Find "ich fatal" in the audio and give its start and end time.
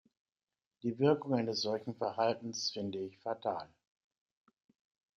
2.97-3.69